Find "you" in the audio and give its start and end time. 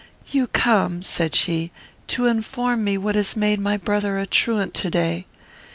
0.31-0.47